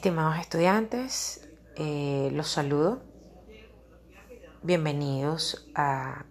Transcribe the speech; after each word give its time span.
Estimados 0.00 0.38
estudiantes, 0.38 1.46
eh, 1.76 2.30
los 2.32 2.48
saludo. 2.48 3.02
Bienvenidos 4.62 5.68
a 5.74 6.24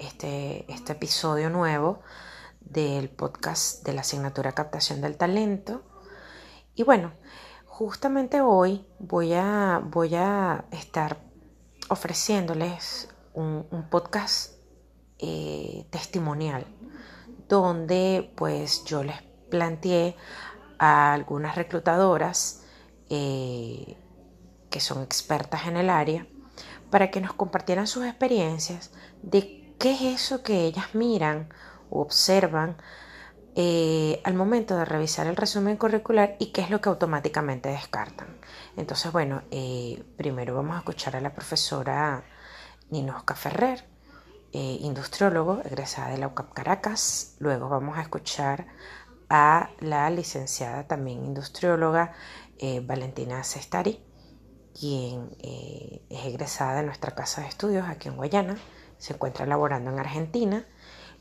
este, 0.00 0.64
este 0.66 0.94
episodio 0.94 1.50
nuevo 1.50 2.00
del 2.58 3.10
podcast 3.10 3.84
de 3.84 3.92
la 3.92 4.00
asignatura 4.00 4.56
Captación 4.56 5.00
del 5.00 5.16
Talento. 5.16 5.84
Y 6.74 6.82
bueno, 6.82 7.12
justamente 7.64 8.40
hoy 8.40 8.84
voy 8.98 9.34
a, 9.34 9.80
voy 9.80 10.16
a 10.16 10.64
estar 10.72 11.18
ofreciéndoles 11.90 13.08
un, 13.34 13.68
podcast 13.88 14.54
eh, 15.20 15.86
testimonial 15.90 16.66
donde 17.46 18.32
pues 18.34 18.82
yo 18.84 19.04
les 19.04 19.22
planteé 19.48 20.16
a 20.80 21.12
algunas 21.12 21.54
reclutadoras 21.54 22.62
eh, 23.16 23.96
que 24.70 24.80
son 24.80 25.04
expertas 25.04 25.68
en 25.68 25.76
el 25.76 25.88
área 25.88 26.26
para 26.90 27.12
que 27.12 27.20
nos 27.20 27.32
compartieran 27.32 27.86
sus 27.86 28.04
experiencias 28.04 28.90
de 29.22 29.72
qué 29.78 29.92
es 29.92 30.02
eso 30.02 30.42
que 30.42 30.64
ellas 30.64 30.96
miran 30.96 31.48
o 31.90 32.00
observan 32.00 32.76
eh, 33.54 34.20
al 34.24 34.34
momento 34.34 34.76
de 34.76 34.84
revisar 34.84 35.28
el 35.28 35.36
resumen 35.36 35.76
curricular 35.76 36.34
y 36.40 36.46
qué 36.46 36.62
es 36.62 36.70
lo 36.70 36.80
que 36.80 36.88
automáticamente 36.88 37.68
descartan. 37.68 38.26
Entonces, 38.76 39.12
bueno, 39.12 39.42
eh, 39.52 40.02
primero 40.16 40.56
vamos 40.56 40.74
a 40.74 40.78
escuchar 40.80 41.14
a 41.14 41.20
la 41.20 41.32
profesora 41.32 42.24
Ninosca 42.90 43.36
Ferrer, 43.36 43.84
industriólogo, 44.52 45.62
egresada 45.64 46.10
de 46.10 46.18
la 46.18 46.28
UCAP 46.28 46.52
Caracas. 46.52 47.36
Luego 47.40 47.68
vamos 47.68 47.98
a 47.98 48.02
escuchar 48.02 48.66
a 49.28 49.70
la 49.80 50.08
licenciada 50.10 50.86
también 50.86 51.24
industrióloga 51.24 52.12
eh, 52.58 52.80
Valentina 52.80 53.42
Cestari, 53.44 54.04
quien 54.78 55.30
eh, 55.40 56.02
es 56.10 56.24
egresada 56.26 56.76
de 56.76 56.86
nuestra 56.86 57.14
casa 57.14 57.42
de 57.42 57.48
estudios 57.48 57.86
aquí 57.88 58.08
en 58.08 58.16
Guayana, 58.16 58.56
se 58.98 59.14
encuentra 59.14 59.46
laborando 59.46 59.90
en 59.90 59.98
Argentina. 59.98 60.66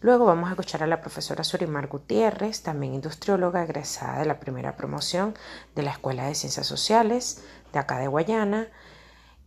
Luego 0.02 0.26
vamos 0.26 0.50
a 0.50 0.52
escuchar 0.52 0.84
a 0.84 0.88
la 0.88 1.02
profesora 1.02 1.44
Surimar 1.44 1.88
Gutiérrez, 1.88 2.62
también 2.62 2.94
industrióloga, 2.94 3.64
egresada 3.64 4.20
de 4.20 4.26
la 4.26 4.40
primera 4.40 4.76
promoción 4.76 5.34
de 5.76 5.84
la 5.84 5.92
Escuela 5.92 6.28
de 6.28 6.36
Ciencias 6.36 6.68
Sociales 6.68 7.44
de 7.72 7.80
acá 7.80 8.00
de 8.00 8.08
Guayana. 8.08 8.68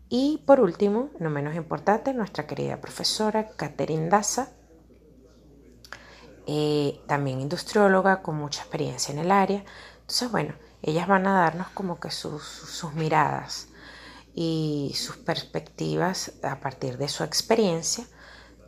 Y 0.09 0.43
por 0.47 0.61
último, 0.61 1.11
no 1.19 1.31
menos 1.31 1.57
importante, 1.57 2.15
nuestra 2.15 2.47
querida 2.47 2.81
profesora 2.81 3.49
Catherine 3.57 4.09
Daza, 4.09 4.49
eh, 6.47 7.01
también 7.07 7.41
industrióloga 7.41 8.23
con 8.23 8.37
mucha 8.37 8.63
experiencia 8.63 9.13
en 9.13 9.19
el 9.19 9.33
área. 9.33 9.65
Entonces, 10.01 10.31
bueno, 10.31 10.55
ellas 10.87 11.09
van 11.09 11.27
a 11.27 11.41
darnos 11.41 11.69
como 11.71 11.99
que 11.99 12.11
sus, 12.11 12.85
miradas 12.95 13.69
y 14.35 14.93
sus 14.95 15.17
perspectivas 15.17 16.33
a 16.43 16.61
partir 16.61 16.97
de 16.97 17.09
su 17.09 17.25
experiencia, 17.25 18.07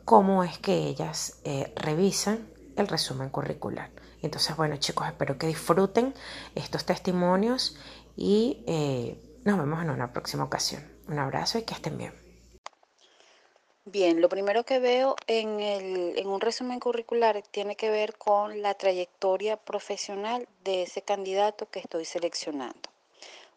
cómo 0.05 0.43
es 0.43 0.59
que 0.59 0.89
ellas 0.89 1.39
eh, 1.45 1.73
revisan 1.77 2.49
el 2.77 2.89
resumen 2.89 3.31
curricular. 3.31 3.91
Entonces, 4.21 4.57
bueno 4.57 4.77
chicos, 4.79 5.07
espero 5.07 5.39
que 5.39 5.47
disfruten 5.47 6.13
estos 6.57 6.85
testimonios 6.85 7.77
y 8.17 8.65
eh, 8.67 9.41
nos 9.45 9.57
vemos 9.57 9.81
en 9.81 9.91
una 9.91 10.13
próxima 10.13 10.43
ocasión. 10.43 10.83
Un 11.07 11.21
abrazo 11.21 11.59
y 11.59 11.63
que 11.63 11.75
estén 11.75 11.97
bien. 11.97 12.18
Bien, 13.91 14.21
lo 14.21 14.29
primero 14.29 14.65
que 14.65 14.81
veo 14.81 15.17
en, 15.29 15.61
el, 15.61 16.19
en 16.19 16.29
un 16.29 16.43
resumen 16.43 16.79
curricular 16.79 17.43
tiene 17.51 17.75
que 17.75 17.89
ver 17.89 18.19
con 18.19 18.61
la 18.61 18.75
trayectoria 18.75 19.57
profesional 19.57 20.47
de 20.63 20.83
ese 20.83 21.01
candidato 21.01 21.71
que 21.71 21.79
estoy 21.79 22.05
seleccionando. 22.05 22.91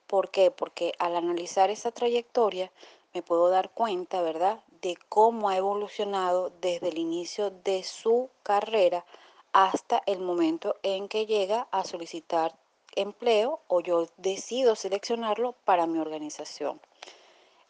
¿Por 0.07 0.31
qué? 0.31 0.49
Porque 0.49 0.93
al 0.99 1.17
analizar 1.17 1.69
esa 1.69 1.91
trayectoria 1.91 2.71
me 3.13 3.21
puedo 3.21 3.49
dar 3.49 3.71
cuenta, 3.71 4.21
¿verdad?, 4.21 4.61
de 4.81 4.95
cómo 5.09 5.49
ha 5.49 5.57
evolucionado 5.57 6.49
desde 6.61 6.87
el 6.87 6.97
inicio 6.97 7.49
de 7.49 7.83
su 7.83 8.29
carrera 8.41 9.05
hasta 9.51 10.01
el 10.05 10.19
momento 10.19 10.77
en 10.81 11.09
que 11.09 11.25
llega 11.25 11.67
a 11.71 11.83
solicitar 11.83 12.55
empleo 12.95 13.59
o 13.67 13.81
yo 13.81 14.07
decido 14.15 14.77
seleccionarlo 14.77 15.55
para 15.65 15.87
mi 15.87 15.99
organización. 15.99 16.79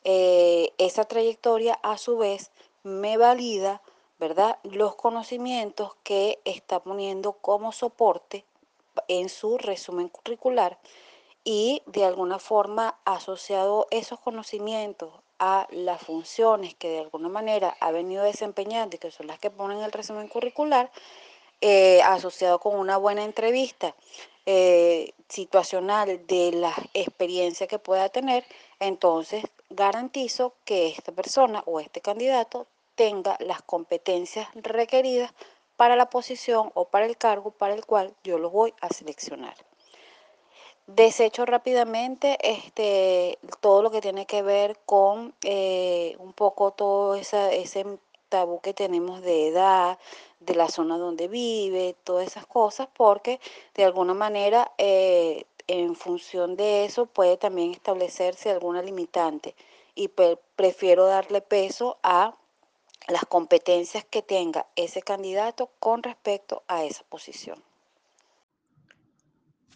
Eh, 0.03 0.73
esa 0.77 1.05
trayectoria 1.05 1.73
a 1.83 1.97
su 1.97 2.17
vez 2.17 2.51
me 2.83 3.17
valida, 3.17 3.81
¿verdad? 4.19 4.57
Los 4.63 4.95
conocimientos 4.95 5.95
que 6.03 6.39
está 6.45 6.79
poniendo 6.79 7.33
como 7.33 7.71
soporte 7.71 8.45
en 9.07 9.29
su 9.29 9.57
resumen 9.57 10.09
curricular 10.09 10.79
y 11.43 11.81
de 11.85 12.05
alguna 12.05 12.39
forma 12.39 12.99
asociado 13.05 13.87
esos 13.91 14.19
conocimientos 14.19 15.11
a 15.39 15.67
las 15.71 16.01
funciones 16.01 16.75
que 16.75 16.89
de 16.89 16.99
alguna 16.99 17.29
manera 17.29 17.75
ha 17.79 17.91
venido 17.91 18.23
desempeñando 18.23 18.95
y 18.95 18.99
que 18.99 19.09
son 19.11 19.27
las 19.27 19.39
que 19.39 19.49
ponen 19.49 19.81
el 19.81 19.91
resumen 19.91 20.27
curricular, 20.27 20.91
eh, 21.61 22.01
asociado 22.03 22.59
con 22.59 22.75
una 22.75 22.97
buena 22.97 23.23
entrevista 23.23 23.95
eh, 24.45 25.13
situacional 25.29 26.25
de 26.27 26.51
la 26.51 26.73
experiencia 26.93 27.67
que 27.67 27.79
pueda 27.79 28.09
tener, 28.09 28.45
entonces 28.79 29.43
garantizo 29.71 30.53
que 30.65 30.87
esta 30.87 31.11
persona 31.11 31.63
o 31.65 31.79
este 31.79 32.01
candidato 32.01 32.67
tenga 32.95 33.37
las 33.39 33.61
competencias 33.61 34.47
requeridas 34.55 35.33
para 35.77 35.95
la 35.95 36.09
posición 36.09 36.71
o 36.75 36.85
para 36.85 37.05
el 37.05 37.17
cargo 37.17 37.51
para 37.51 37.73
el 37.73 37.85
cual 37.85 38.13
yo 38.23 38.37
lo 38.37 38.49
voy 38.49 38.73
a 38.81 38.89
seleccionar. 38.89 39.55
Desecho 40.87 41.45
rápidamente 41.45 42.37
este, 42.41 43.39
todo 43.61 43.81
lo 43.81 43.91
que 43.91 44.01
tiene 44.01 44.25
que 44.25 44.41
ver 44.41 44.77
con 44.85 45.33
eh, 45.43 46.15
un 46.19 46.33
poco 46.33 46.71
todo 46.71 47.15
ese 47.15 47.85
tabú 48.29 48.61
que 48.61 48.73
tenemos 48.73 49.21
de 49.21 49.47
edad, 49.47 49.99
de 50.39 50.55
la 50.55 50.69
zona 50.69 50.97
donde 50.97 51.27
vive, 51.27 51.95
todas 52.03 52.27
esas 52.27 52.45
cosas, 52.45 52.87
porque 52.93 53.39
de 53.75 53.83
alguna 53.83 54.13
manera 54.13 54.71
eh, 54.77 55.45
en 55.71 55.95
función 55.95 56.55
de 56.55 56.85
eso 56.85 57.05
puede 57.05 57.37
también 57.37 57.71
establecerse 57.71 58.49
alguna 58.49 58.81
limitante 58.81 59.55
y 59.95 60.09
prefiero 60.55 61.05
darle 61.05 61.41
peso 61.41 61.97
a 62.03 62.37
las 63.07 63.25
competencias 63.25 64.05
que 64.05 64.21
tenga 64.21 64.67
ese 64.75 65.01
candidato 65.01 65.71
con 65.79 66.03
respecto 66.03 66.63
a 66.67 66.83
esa 66.83 67.03
posición. 67.05 67.61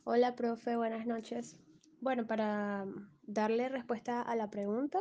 Hola, 0.03 0.35
profe, 0.35 0.75
buenas 0.75 1.07
noches. 1.07 1.55
Bueno, 2.01 2.28
para 2.28 2.85
darle 3.23 3.69
respuesta 3.69 4.22
a 4.22 4.35
la 4.35 4.50
pregunta 4.50 5.00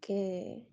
que, 0.00 0.68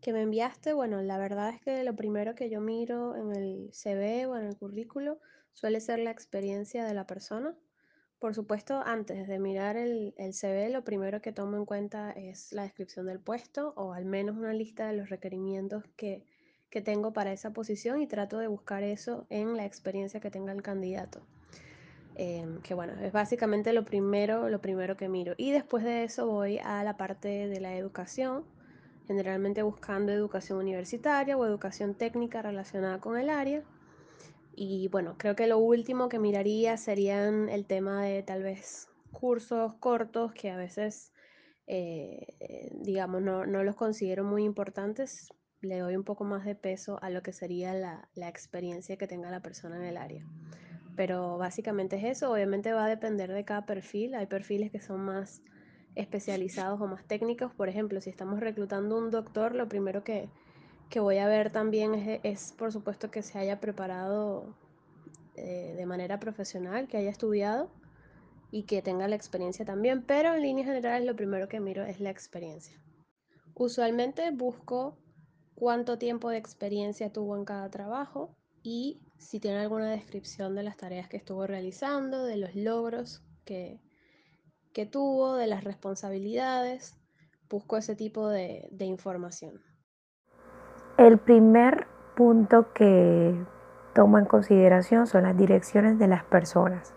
que 0.00 0.12
me 0.12 0.22
enviaste, 0.22 0.72
bueno, 0.72 1.00
la 1.02 1.18
verdad 1.18 1.50
es 1.50 1.60
que 1.60 1.84
lo 1.84 1.94
primero 1.94 2.34
que 2.34 2.50
yo 2.50 2.60
miro 2.60 3.14
en 3.14 3.32
el 3.32 3.70
CV 3.72 4.26
o 4.26 4.36
en 4.36 4.46
el 4.46 4.56
currículo 4.56 5.20
suele 5.52 5.80
ser 5.80 6.00
la 6.00 6.10
experiencia 6.10 6.84
de 6.84 6.94
la 6.94 7.06
persona. 7.06 7.54
Por 8.26 8.34
supuesto, 8.34 8.82
antes 8.84 9.28
de 9.28 9.38
mirar 9.38 9.76
el, 9.76 10.12
CV, 10.32 10.70
lo 10.70 10.82
primero 10.82 11.22
que 11.22 11.30
tomo 11.30 11.56
en 11.56 11.64
cuenta 11.64 12.10
es 12.10 12.52
la 12.52 12.64
descripción 12.64 13.06
del 13.06 13.20
puesto 13.20 13.72
o 13.76 13.92
al 13.92 14.04
menos 14.04 14.36
una 14.36 14.52
lista 14.52 14.88
de 14.88 14.94
los 14.94 15.10
requerimientos 15.10 15.84
que, 15.94 16.24
que 16.68 16.80
tengo 16.80 17.12
para 17.12 17.32
esa 17.32 17.52
posición 17.52 18.02
y 18.02 18.08
trato 18.08 18.38
de 18.38 18.48
buscar 18.48 18.82
eso 18.82 19.28
en 19.30 19.56
la 19.56 19.64
experiencia 19.64 20.18
que 20.18 20.32
tenga 20.32 20.50
el 20.50 20.62
candidato. 20.62 21.24
Em, 22.16 22.60
que 22.62 22.74
bueno, 22.74 22.94
es 23.00 23.12
básicamente 23.12 23.72
lo 23.72 23.84
primero, 23.84 24.48
lo 24.48 24.60
primero 24.60 24.96
que 24.96 25.08
miro. 25.08 25.34
Y 25.36 25.52
después 25.52 25.84
de 25.84 26.02
eso 26.02 26.26
voy 26.26 26.58
a 26.58 26.82
la 26.82 26.96
parte 26.96 27.46
de 27.46 27.60
la 27.60 27.76
educación, 27.76 28.44
generalmente 29.06 29.62
buscando 29.62 30.10
educación 30.10 30.58
universitaria 30.58 31.36
o 31.36 31.46
educación 31.46 31.94
técnica 31.94 32.42
relacionada 32.42 32.98
con 32.98 33.16
el 33.16 33.30
área 33.30 33.62
y 34.56 34.88
bueno, 34.88 35.16
creo 35.18 35.36
que 35.36 35.46
lo 35.46 35.58
último 35.58 36.08
que 36.08 36.18
miraría 36.18 36.78
serían 36.78 37.50
el 37.50 37.66
tema 37.66 38.02
de 38.02 38.22
tal 38.22 38.42
vez 38.42 38.88
cursos 39.12 39.74
cortos 39.80 40.32
que 40.32 40.50
a 40.50 40.56
veces, 40.56 41.12
eh, 41.66 42.70
digamos, 42.72 43.20
no, 43.20 43.44
los 43.44 43.76
considero 43.76 44.24
muy 44.24 44.44
importantes. 44.44 45.28
Le 45.60 45.78
doy 45.78 45.94
un 45.94 46.04
poco 46.04 46.24
más 46.24 46.46
de 46.46 46.54
peso 46.54 46.98
a 47.02 47.10
lo 47.10 47.22
que 47.22 47.34
sería 47.34 47.74
la, 47.74 48.08
la 48.14 48.28
experiencia 48.28 48.96
que 48.96 49.06
tenga 49.06 49.30
la 49.30 49.40
persona 49.40 49.76
en 49.76 49.84
el 49.84 49.98
área. 49.98 50.26
Pero 50.96 51.36
básicamente 51.36 51.96
es 51.96 52.04
eso. 52.04 52.32
Obviamente 52.32 52.72
va 52.72 52.86
a 52.86 52.88
depender 52.88 53.30
de 53.32 53.44
cada 53.44 53.66
perfil. 53.66 54.14
Hay 54.14 54.26
perfiles 54.26 54.70
que 54.70 54.80
son 54.80 55.00
más 55.00 55.42
especializados 55.96 56.80
o 56.80 56.86
más 56.86 57.04
técnicos. 57.06 57.52
Por 57.52 57.68
ejemplo, 57.68 58.00
si 58.00 58.08
estamos 58.08 58.40
reclutando 58.40 58.96
un 58.96 59.10
doctor, 59.10 59.54
lo 59.54 59.68
primero 59.68 60.02
que, 60.02 60.30
que 60.88 61.00
voy 61.00 61.18
a 61.18 61.26
ver 61.26 61.50
también 61.50 62.20
es, 62.22 62.52
por 62.52 62.72
supuesto 62.72 63.10
que 63.10 63.22
se 63.22 63.38
haya 63.38 63.60
preparado 63.60 64.54
eh, 65.34 65.74
de 65.76 65.86
manera 65.86 66.18
profesional, 66.18 66.88
que 66.88 66.96
haya 66.96 67.10
estudiado 67.10 67.70
y 68.50 68.62
que 68.64 68.82
tenga 68.82 69.08
la 69.08 69.16
experiencia 69.16 69.64
también, 69.64 70.02
pero 70.02 70.34
en 70.34 70.42
líneas 70.42 70.66
generales 70.66 71.06
lo 71.06 71.16
primero 71.16 71.48
que 71.48 71.60
miro 71.60 71.84
es 71.84 72.00
la 72.00 72.10
experiencia. 72.10 72.80
Usualmente 73.54 74.30
busco 74.30 74.96
cuánto 75.54 75.98
tiempo 75.98 76.30
de 76.30 76.36
experiencia 76.36 77.12
tuvo 77.12 77.36
en 77.36 77.44
cada 77.44 77.70
trabajo 77.70 78.36
y 78.62 79.00
si 79.18 79.40
tiene 79.40 79.58
alguna 79.58 79.90
descripción 79.90 80.54
de 80.54 80.62
las 80.62 80.76
tareas 80.76 81.08
que 81.08 81.16
estuvo 81.16 81.46
realizando, 81.46 82.24
de 82.24 82.36
los 82.36 82.54
logros 82.54 83.22
que, 83.44 83.80
que 84.72 84.86
tuvo, 84.86 85.36
de 85.36 85.46
las 85.46 85.64
responsabilidades. 85.64 86.96
Busco 87.48 87.76
ese 87.76 87.94
tipo 87.94 88.28
de, 88.28 88.68
de 88.72 88.84
información. 88.84 89.62
El 90.98 91.18
primer 91.18 91.86
punto 92.14 92.72
que 92.72 93.34
tomo 93.92 94.18
en 94.18 94.24
consideración 94.24 95.06
son 95.06 95.24
las 95.24 95.36
direcciones 95.36 95.98
de 95.98 96.08
las 96.08 96.24
personas. 96.24 96.94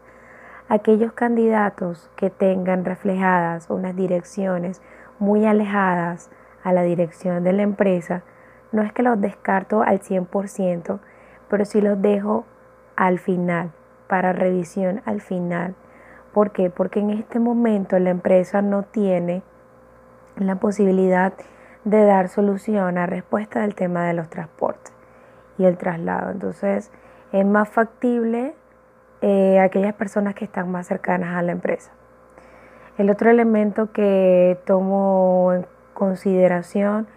Aquellos 0.69 1.11
candidatos 1.11 2.09
que 2.15 2.29
tengan 2.29 2.85
reflejadas 2.85 3.69
unas 3.69 3.97
direcciones 3.97 4.81
muy 5.19 5.45
alejadas 5.45 6.31
a 6.63 6.71
la 6.71 6.83
dirección 6.83 7.43
de 7.43 7.51
la 7.51 7.63
empresa, 7.63 8.23
no 8.71 8.83
es 8.83 8.93
que 8.93 9.03
los 9.03 9.19
descarto 9.19 9.81
al 9.81 9.99
100%, 9.99 10.99
pero 11.49 11.65
sí 11.65 11.81
los 11.81 12.01
dejo 12.01 12.45
al 12.95 13.19
final, 13.19 13.73
para 14.07 14.31
revisión 14.31 15.01
al 15.03 15.19
final. 15.19 15.75
¿Por 16.33 16.51
qué? 16.51 16.69
Porque 16.69 17.01
en 17.01 17.09
este 17.09 17.39
momento 17.39 17.99
la 17.99 18.11
empresa 18.11 18.61
no 18.61 18.83
tiene 18.83 19.43
la 20.37 20.55
posibilidad 20.55 21.33
de 21.35 21.58
dar 21.83 22.29
solución 22.29 22.97
a 22.97 23.05
respuesta 23.05 23.61
del 23.61 23.75
tema 23.75 24.05
de 24.05 24.13
los 24.13 24.29
transportes 24.29 24.93
y 25.57 25.65
el 25.65 25.77
traslado. 25.77 26.31
Entonces 26.31 26.91
es 27.31 27.45
más 27.45 27.69
factible 27.69 28.55
eh, 29.21 29.59
aquellas 29.59 29.93
personas 29.93 30.33
que 30.33 30.45
están 30.45 30.71
más 30.71 30.87
cercanas 30.87 31.35
a 31.35 31.41
la 31.41 31.51
empresa. 31.51 31.91
El 32.97 33.09
otro 33.09 33.29
elemento 33.29 33.91
que 33.91 34.57
tomo 34.65 35.53
en 35.53 35.65
consideración 35.93 37.07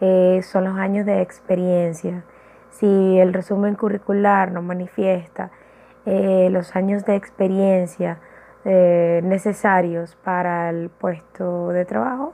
eh, 0.00 0.40
son 0.42 0.64
los 0.64 0.76
años 0.76 1.06
de 1.06 1.22
experiencia. 1.22 2.24
Si 2.70 3.18
el 3.18 3.32
resumen 3.32 3.74
curricular 3.74 4.52
no 4.52 4.62
manifiesta 4.62 5.50
eh, 6.04 6.48
los 6.50 6.76
años 6.76 7.04
de 7.04 7.16
experiencia 7.16 8.20
necesarios 8.64 10.16
para 10.24 10.70
el 10.70 10.90
puesto 10.90 11.68
de 11.68 11.84
trabajo, 11.84 12.32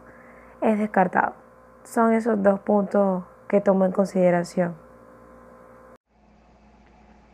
es 0.62 0.78
descartado. 0.78 1.41
Son 1.84 2.12
esos 2.12 2.42
dos 2.42 2.60
puntos 2.60 3.24
que 3.48 3.60
tomo 3.60 3.84
en 3.84 3.92
consideración. 3.92 4.74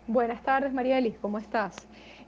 Buenas 0.06 0.42
tardes, 0.42 0.72
Marielis, 0.72 1.18
¿cómo 1.18 1.38
estás? 1.38 1.76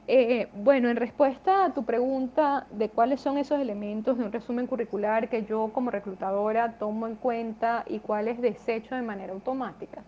Eh, 0.06 0.48
bueno, 0.54 0.90
en 0.90 0.96
respuesta 0.96 1.64
a 1.64 1.72
tu 1.72 1.84
pregunta 1.84 2.66
de 2.72 2.90
cuáles 2.90 3.20
son 3.20 3.38
esos 3.38 3.58
elementos 3.58 4.18
de 4.18 4.24
un 4.24 4.32
resumen 4.32 4.66
curricular 4.66 5.28
que 5.28 5.44
yo 5.44 5.70
como 5.72 5.90
reclutadora 5.90 6.72
tomo 6.78 7.06
en 7.06 7.14
cuenta 7.14 7.84
y 7.86 8.00
cuáles 8.00 8.40
desecho 8.40 8.94
de 8.94 9.02
manera 9.02 9.32
automática, 9.32 10.02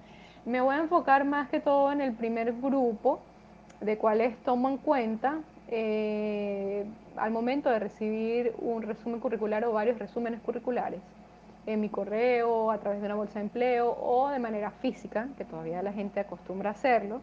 me 0.45 0.61
voy 0.61 0.75
a 0.75 0.81
enfocar 0.81 1.25
más 1.25 1.49
que 1.49 1.61
todo 1.61 1.93
en 1.93 2.01
el 2.03 2.13
primer 2.13 2.53
grupo 2.53 3.21
de 3.81 3.97
cuáles 3.97 4.37
tomo 4.45 4.69
en 4.69 4.77
cuenta 4.77 5.39
eh, 5.69 6.85
al 7.17 7.31
momento 7.31 7.71
de 7.71 7.79
recibir 7.79 8.53
un 8.59 8.83
resumen 8.83 9.19
curricular 9.19 9.65
o 9.65 9.73
varios 9.73 9.99
resúmenes 9.99 10.41
curriculares 10.41 11.01
en 11.67 11.81
mi 11.81 11.89
correo, 11.89 12.71
a 12.71 12.79
través 12.79 13.01
de 13.01 13.07
una 13.07 13.15
bolsa 13.15 13.39
de 13.39 13.45
empleo 13.45 13.97
o 14.01 14.29
de 14.29 14.39
manera 14.39 14.71
física, 14.71 15.29
que 15.37 15.45
todavía 15.45 15.83
la 15.83 15.93
gente 15.93 16.21
acostumbra 16.21 16.71
a 16.71 16.73
hacerlo. 16.73 17.21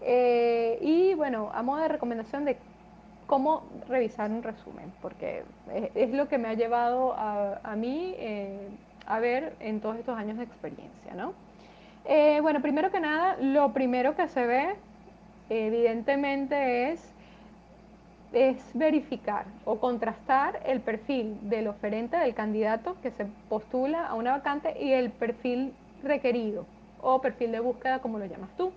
Eh, 0.00 0.78
y 0.80 1.14
bueno, 1.14 1.50
a 1.52 1.62
modo 1.62 1.82
de 1.82 1.88
recomendación 1.88 2.44
de 2.44 2.56
cómo 3.26 3.64
revisar 3.88 4.30
un 4.30 4.42
resumen, 4.42 4.92
porque 5.02 5.44
es, 5.94 6.10
lo 6.10 6.28
que 6.28 6.38
me 6.38 6.48
ha 6.48 6.54
llevado 6.54 7.14
a, 7.14 7.74
mí 7.76 8.14
eh, 8.16 8.68
a 9.06 9.20
ver 9.20 9.54
en 9.60 9.80
todos 9.80 9.96
estos 9.96 10.16
años 10.16 10.38
de 10.38 10.44
experiencia, 10.44 11.14
¿no? 11.14 11.34
Eh, 12.04 12.40
bueno, 12.40 12.62
primero 12.62 12.90
que 12.90 13.00
nada, 13.00 13.36
lo 13.38 13.72
primero 13.74 14.16
que 14.16 14.28
se 14.28 14.46
ve, 14.46 14.76
evidentemente, 15.50 16.90
es 16.90 17.14
es 18.32 18.56
verificar 18.74 19.46
o 19.64 19.78
contrastar 19.78 20.60
el 20.66 20.80
perfil 20.80 21.38
del 21.42 21.68
oferente, 21.68 22.16
del 22.16 22.34
candidato 22.34 22.96
que 23.02 23.10
se 23.10 23.26
postula 23.48 24.06
a 24.06 24.14
una 24.14 24.32
vacante 24.32 24.76
y 24.82 24.92
el 24.92 25.10
perfil 25.10 25.72
requerido 26.02 26.66
o 27.00 27.20
perfil 27.20 27.52
de 27.52 27.60
búsqueda, 27.60 28.00
como 28.00 28.18
lo 28.18 28.26
llamas 28.26 28.50
tú. 28.56 28.72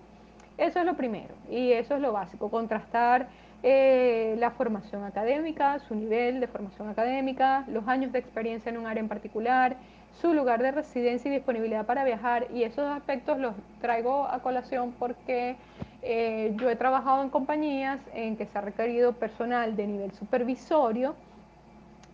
Eso 0.58 0.78
es 0.78 0.84
lo 0.84 0.94
primero 0.94 1.34
y 1.50 1.72
eso 1.72 1.96
es 1.96 2.00
lo 2.00 2.12
básico, 2.12 2.50
contrastar 2.50 3.28
eh, 3.62 4.36
la 4.38 4.50
formación 4.50 5.04
académica, 5.04 5.78
su 5.80 5.94
nivel 5.94 6.40
de 6.40 6.46
formación 6.46 6.88
académica, 6.88 7.64
los 7.68 7.86
años 7.88 8.12
de 8.12 8.18
experiencia 8.18 8.70
en 8.70 8.78
un 8.78 8.86
área 8.86 9.00
en 9.00 9.08
particular, 9.08 9.76
su 10.20 10.34
lugar 10.34 10.62
de 10.62 10.72
residencia 10.72 11.30
y 11.30 11.34
disponibilidad 11.34 11.86
para 11.86 12.04
viajar 12.04 12.48
y 12.52 12.64
esos 12.64 12.84
aspectos 12.84 13.38
los 13.38 13.54
traigo 13.80 14.26
a 14.26 14.40
colación 14.40 14.92
porque 14.98 15.56
eh, 16.02 16.52
yo 16.56 16.68
he 16.68 16.74
trabajado 16.74 17.22
en 17.22 17.30
compañías 17.30 18.00
en 18.12 18.36
que 18.36 18.46
se 18.46 18.58
ha 18.58 18.60
requerido 18.60 19.12
personal 19.12 19.76
de 19.76 19.86
nivel 19.86 20.12
supervisorio 20.12 21.14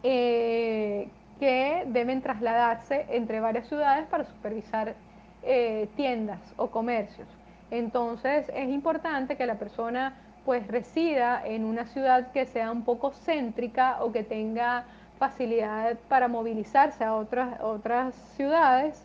eh, 0.02 1.08
que 1.40 1.84
deben 1.86 2.20
trasladarse 2.20 3.06
entre 3.08 3.40
varias 3.40 3.66
ciudades 3.66 4.06
para 4.08 4.24
supervisar 4.24 4.94
eh, 5.42 5.88
tiendas 5.96 6.40
o 6.56 6.68
comercios. 6.70 7.26
Entonces 7.70 8.50
es 8.54 8.68
importante 8.68 9.36
que 9.36 9.46
la 9.46 9.54
persona 9.54 10.14
pues 10.44 10.66
resida 10.68 11.42
en 11.46 11.64
una 11.64 11.86
ciudad 11.86 12.30
que 12.32 12.46
sea 12.46 12.70
un 12.70 12.82
poco 12.82 13.12
céntrica 13.12 14.02
o 14.02 14.12
que 14.12 14.22
tenga 14.22 14.84
facilidad 15.18 15.96
para 16.08 16.28
movilizarse 16.28 17.04
a 17.04 17.14
otras, 17.14 17.60
otras 17.60 18.14
ciudades 18.36 19.02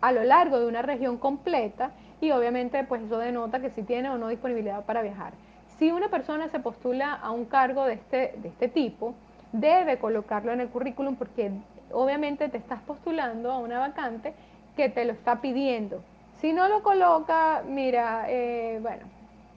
a 0.00 0.12
lo 0.12 0.22
largo 0.24 0.58
de 0.60 0.66
una 0.66 0.82
región 0.82 1.18
completa 1.18 1.90
y 2.20 2.30
obviamente 2.30 2.82
pues 2.84 3.02
eso 3.02 3.18
denota 3.18 3.60
que 3.60 3.70
si 3.70 3.82
tiene 3.82 4.10
o 4.10 4.18
no 4.18 4.28
disponibilidad 4.28 4.84
para 4.84 5.02
viajar. 5.02 5.32
Si 5.78 5.92
una 5.92 6.08
persona 6.08 6.48
se 6.48 6.58
postula 6.58 7.14
a 7.14 7.30
un 7.30 7.44
cargo 7.44 7.84
de 7.84 7.94
este, 7.94 8.34
de 8.36 8.48
este 8.48 8.68
tipo, 8.68 9.14
debe 9.52 9.98
colocarlo 9.98 10.52
en 10.52 10.60
el 10.60 10.68
currículum 10.68 11.16
porque 11.16 11.52
obviamente 11.92 12.48
te 12.48 12.58
estás 12.58 12.80
postulando 12.82 13.52
a 13.52 13.58
una 13.58 13.78
vacante 13.78 14.34
que 14.76 14.88
te 14.88 15.04
lo 15.04 15.12
está 15.12 15.40
pidiendo. 15.40 16.02
Si 16.40 16.52
no 16.52 16.68
lo 16.68 16.82
coloca, 16.82 17.62
mira, 17.66 18.26
eh, 18.28 18.78
bueno, 18.80 19.06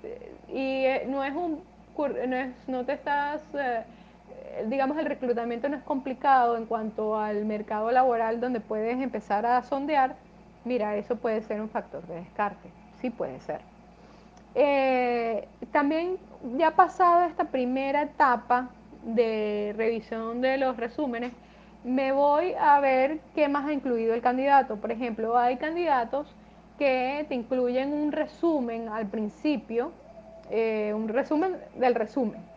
eh, 0.03 0.33
y 0.49 0.85
eh, 0.85 1.05
no 1.07 1.23
es 1.23 1.33
un, 1.33 1.63
no, 1.97 2.35
es, 2.35 2.67
no 2.67 2.85
te 2.85 2.93
estás 2.93 3.41
digamos, 4.67 4.97
el 4.97 5.05
reclutamiento 5.05 5.69
no 5.69 5.77
es 5.77 5.83
complicado 5.83 6.57
en 6.57 6.65
cuanto 6.65 7.17
al 7.17 7.45
mercado 7.45 7.91
laboral 7.91 8.41
donde 8.41 8.59
puedes 8.59 8.99
empezar 8.99 9.45
a 9.45 9.63
sondear, 9.63 10.15
mira, 10.65 10.95
eso 10.95 11.15
puede 11.15 11.41
ser 11.41 11.61
un 11.61 11.69
factor 11.69 12.05
de 12.07 12.15
descarte, 12.15 12.69
sí 13.01 13.09
puede 13.09 13.39
ser. 13.41 13.61
Eh, 14.55 15.47
también 15.71 16.17
ya 16.57 16.71
pasado 16.71 17.25
esta 17.25 17.45
primera 17.45 18.03
etapa 18.03 18.69
de 19.03 19.73
revisión 19.77 20.41
de 20.41 20.57
los 20.57 20.77
resúmenes, 20.77 21.31
me 21.83 22.11
voy 22.11 22.53
a 22.53 22.79
ver 22.79 23.19
qué 23.33 23.47
más 23.47 23.65
ha 23.65 23.73
incluido 23.73 24.13
el 24.13 24.21
candidato. 24.21 24.75
Por 24.75 24.91
ejemplo, 24.91 25.37
hay 25.37 25.57
candidatos 25.57 26.27
que 26.77 27.25
te 27.27 27.35
incluyen 27.35 27.91
un 27.93 28.11
resumen 28.11 28.89
al 28.89 29.07
principio, 29.07 29.91
eh, 30.49 30.93
un 30.93 31.07
resumen 31.07 31.57
del 31.75 31.95
resumen 31.95 32.51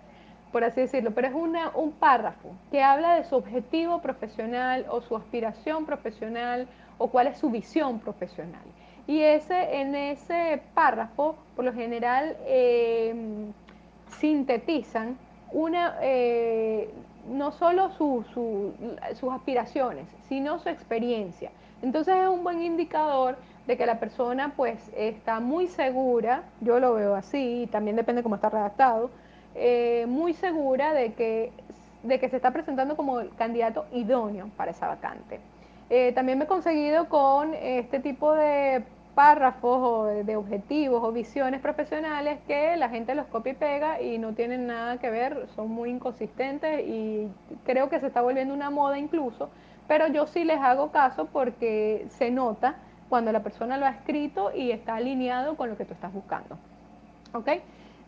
por 0.55 0.63
así 0.63 0.83
decirlo, 0.83 1.11
pero 1.11 1.27
es 1.27 1.35
un 1.35 1.91
párrafo 1.99 2.51
que 2.71 2.81
habla 2.81 3.17
de 3.17 3.25
su 3.25 3.35
objetivo 3.35 4.01
profesional 4.01 4.87
o 4.89 5.01
su 5.01 5.17
aspiración 5.17 5.85
profesional 5.85 6.69
o 6.99 7.09
cuál 7.09 7.27
es 7.27 7.39
su 7.39 7.51
visión 7.51 7.99
profesional. 7.99 8.63
Y 9.07 9.21
ese, 9.21 9.81
en 9.81 9.95
ese 9.95 10.63
párrafo, 10.75 11.37
por 11.57 11.65
lo 11.65 11.73
general, 11.73 12.37
em, 12.47 13.53
sintetizan 14.19 15.19
una, 15.53 15.97
eh, 16.01 16.91
no 17.29 17.53
solo 17.53 17.91
sus 17.93 19.33
aspiraciones, 19.33 20.07
sino 20.29 20.59
su 20.59 20.69
experiencia. 20.69 21.51
Entonces 21.83 22.17
es 22.17 22.29
un 22.29 22.43
buen 22.43 22.63
indicador 22.63 23.37
de 23.67 23.77
que 23.77 23.87
la 23.87 23.99
persona 23.99 24.53
pues 24.57 24.79
está 24.97 25.41
muy 25.41 25.69
segura, 25.69 26.43
yo 26.61 26.81
lo 26.81 26.95
veo 26.95 27.15
así, 27.15 27.69
también 27.71 27.97
depende 27.97 28.23
cómo 28.23 28.35
está 28.35 28.51
redactado, 28.51 29.11
eh, 29.55 30.07
muy 30.09 30.35
segura 30.35 30.93
de 30.93 31.13
que, 31.15 31.53
de 32.03 32.19
que 32.19 32.29
se 32.29 32.37
está 32.37 32.51
presentando 32.53 32.97
como 32.97 33.21
el 33.21 33.35
candidato 33.35 33.87
idóneo 33.93 34.49
para 34.57 34.71
esa 34.71 34.89
vacante. 34.89 35.41
Eh, 35.91 36.13
también 36.15 36.39
me 36.39 36.45
he 36.45 36.49
conseguido 36.49 37.09
con 37.09 37.55
este 37.55 38.01
tipo 38.01 38.33
de 38.33 38.85
párrafos 39.15 39.79
o 39.81 40.05
de, 40.07 40.37
objetivos 40.37 41.03
o 41.03 41.13
visiones 41.13 41.61
profesionales 41.61 42.39
que 42.47 42.77
la 42.77 42.89
gente 42.89 43.15
los 43.15 43.27
copia 43.27 43.53
y 43.53 43.55
pega 43.55 44.01
y 44.01 44.19
no 44.19 44.33
tienen 44.33 44.67
nada 44.67 44.99
que 44.99 45.11
ver, 45.11 45.47
son 45.55 45.71
muy 45.71 45.91
inconsistentes 45.91 46.81
y 46.87 47.29
creo 47.65 47.89
que 47.89 48.01
se 48.01 48.09
está 48.09 48.23
volviendo 48.23 48.53
una 48.53 48.71
moda 48.71 48.99
incluso, 48.99 49.51
pero 49.87 50.09
yo 50.09 50.27
sí 50.27 50.45
les 50.45 50.59
hago 50.59 50.91
caso 50.91 51.27
porque 51.27 52.07
se 52.09 52.31
nota 52.31 52.77
cuando 53.09 53.31
la 53.31 53.43
persona 53.43 53.77
lo 53.77 53.87
ha 53.87 53.91
escrito 53.91 54.51
y 54.55 54.73
está 54.73 54.97
alineado 54.97 55.57
con 55.57 55.69
lo 55.69 55.77
que 55.77 55.85
tú 55.85 55.95
estás 55.95 56.13
buscando. 56.13 56.59
¿Ok? 57.33 57.49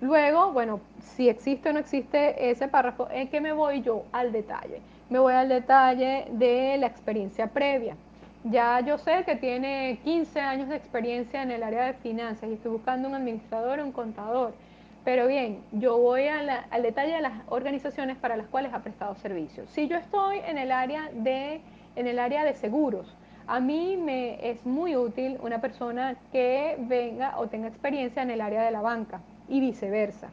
Luego, 0.00 0.52
bueno, 0.52 0.80
si 1.00 1.28
existe 1.28 1.70
o 1.70 1.72
no 1.72 1.78
existe 1.78 2.50
ese 2.50 2.68
párrafo, 2.68 3.08
es 3.10 3.30
que 3.30 3.40
me 3.40 3.52
voy 3.52 3.82
yo 3.82 4.04
al 4.12 4.32
detalle. 4.32 4.80
Me 5.08 5.20
voy 5.20 5.34
al 5.34 5.48
detalle 5.48 6.26
de 6.32 6.76
la 6.78 6.88
experiencia 6.88 7.46
previa. 7.46 7.96
Ya 8.42 8.80
yo 8.80 8.98
sé 8.98 9.22
que 9.24 9.36
tiene 9.36 10.00
15 10.02 10.40
años 10.40 10.68
de 10.68 10.74
experiencia 10.74 11.42
en 11.42 11.52
el 11.52 11.62
área 11.62 11.84
de 11.84 11.92
finanzas 11.94 12.50
y 12.50 12.54
estoy 12.54 12.72
buscando 12.72 13.08
un 13.08 13.14
administrador 13.14 13.78
un 13.78 13.92
contador. 13.92 14.54
Pero 15.04 15.28
bien, 15.28 15.62
yo 15.70 15.96
voy 15.98 16.26
al 16.26 16.82
detalle 16.82 17.12
de 17.12 17.20
las 17.20 17.34
organizaciones 17.46 18.16
para 18.16 18.36
las 18.36 18.48
cuales 18.48 18.74
ha 18.74 18.80
prestado 18.80 19.14
servicios. 19.14 19.70
Si 19.70 19.86
yo 19.86 19.96
estoy 19.96 20.38
en 20.44 20.58
el 20.58 20.72
área 20.72 21.08
de, 21.12 21.60
en 21.94 22.08
el 22.08 22.18
área 22.18 22.44
de 22.44 22.54
seguros, 22.54 23.14
a 23.46 23.60
mí 23.60 23.96
me 23.96 24.50
es 24.50 24.66
muy 24.66 24.96
útil 24.96 25.38
una 25.40 25.60
persona 25.60 26.16
que 26.32 26.74
venga 26.80 27.38
o 27.38 27.46
tenga 27.46 27.68
experiencia 27.68 28.22
en 28.22 28.32
el 28.32 28.40
área 28.40 28.64
de 28.64 28.72
la 28.72 28.80
banca 28.80 29.20
y 29.48 29.60
viceversa. 29.60 30.30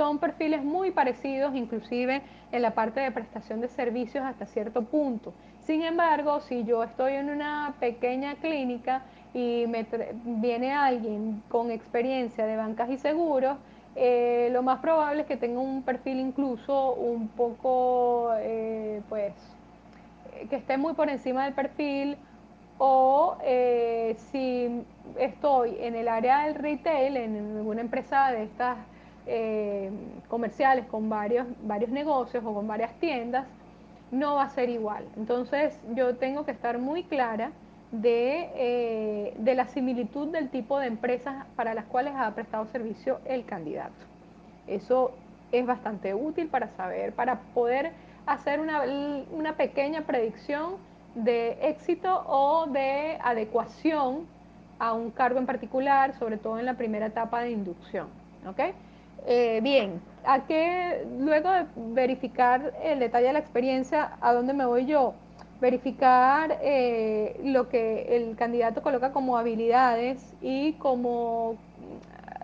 Son 0.00 0.18
perfiles 0.18 0.64
muy 0.64 0.92
parecidos, 0.92 1.54
inclusive 1.54 2.22
en 2.52 2.62
la 2.62 2.70
parte 2.70 3.00
de 3.00 3.10
prestación 3.10 3.60
de 3.60 3.68
servicios 3.68 4.24
hasta 4.24 4.46
cierto 4.46 4.80
punto. 4.80 5.34
Sin 5.66 5.82
embargo, 5.82 6.40
si 6.40 6.64
yo 6.64 6.82
estoy 6.82 7.12
en 7.16 7.28
una 7.28 7.74
pequeña 7.80 8.36
clínica 8.36 9.02
y 9.34 9.66
me 9.68 9.84
viene 10.24 10.72
alguien 10.72 11.42
con 11.50 11.70
experiencia 11.70 12.46
de 12.46 12.56
bancas 12.56 12.88
y 12.88 12.96
seguros, 12.96 13.58
eh, 13.94 14.48
lo 14.52 14.62
más 14.62 14.80
probable 14.80 15.20
es 15.20 15.26
que 15.26 15.36
tenga 15.36 15.60
un 15.60 15.82
perfil 15.82 16.18
incluso 16.18 16.94
un 16.94 17.28
poco, 17.28 18.30
eh, 18.38 19.02
pues, 19.10 19.34
que 20.48 20.56
esté 20.56 20.78
muy 20.78 20.94
por 20.94 21.10
encima 21.10 21.44
del 21.44 21.52
perfil 21.52 22.16
o 22.78 23.36
eh, 23.44 24.16
si 24.32 24.82
estoy 25.18 25.76
en 25.78 25.94
el 25.94 26.08
área 26.08 26.46
del 26.46 26.54
retail, 26.54 27.18
en 27.18 27.58
alguna 27.58 27.82
empresa 27.82 28.30
de 28.30 28.44
estas 28.44 28.78
comerciales 30.28 30.86
con 30.86 31.08
varios, 31.08 31.46
varios 31.62 31.90
negocios 31.90 32.44
o 32.44 32.54
con 32.54 32.66
varias 32.66 32.92
tiendas, 32.94 33.46
no 34.10 34.36
va 34.36 34.44
a 34.44 34.50
ser 34.50 34.68
igual. 34.68 35.04
Entonces 35.16 35.78
yo 35.94 36.16
tengo 36.16 36.44
que 36.44 36.50
estar 36.50 36.78
muy 36.78 37.04
clara 37.04 37.52
de, 37.92 39.34
de, 39.36 39.54
la 39.54 39.66
similitud 39.66 40.28
del 40.28 40.48
tipo 40.48 40.78
de 40.78 40.86
empresas 40.86 41.46
para 41.56 41.74
las 41.74 41.84
cuales 41.86 42.14
ha 42.16 42.34
prestado 42.34 42.66
servicio 42.66 43.20
el 43.24 43.44
candidato. 43.44 43.92
Eso 44.66 45.12
es 45.52 45.66
bastante 45.66 46.14
útil 46.14 46.48
para 46.48 46.68
saber, 46.76 47.12
para 47.12 47.40
poder 47.54 47.92
hacer 48.26 48.60
una, 48.60 48.82
una 49.32 49.56
pequeña 49.56 50.02
predicción 50.02 50.76
de 51.14 51.58
éxito 51.62 52.24
o 52.26 52.66
de 52.66 53.18
adecuación 53.22 54.26
a 54.78 54.92
un 54.92 55.10
cargo 55.10 55.38
en 55.38 55.46
particular, 55.46 56.14
sobre 56.18 56.36
todo 56.36 56.58
en 56.58 56.66
la 56.66 56.74
primera 56.74 57.06
etapa 57.06 57.42
de 57.42 57.50
inducción. 57.50 58.08
¿okay? 58.46 58.72
Eh, 59.26 59.60
bien, 59.62 60.00
¿a 60.24 60.46
qué, 60.46 61.06
luego 61.18 61.50
de 61.50 61.66
verificar 61.76 62.72
el 62.82 62.98
detalle 63.00 63.28
de 63.28 63.32
la 63.34 63.38
experiencia, 63.38 64.16
¿a 64.20 64.32
dónde 64.32 64.54
me 64.54 64.64
voy 64.66 64.86
yo? 64.86 65.14
Verificar 65.60 66.58
eh, 66.62 67.38
lo 67.44 67.68
que 67.68 68.16
el 68.16 68.36
candidato 68.36 68.82
coloca 68.82 69.12
como 69.12 69.36
habilidades 69.36 70.34
y 70.40 70.72
como, 70.74 71.50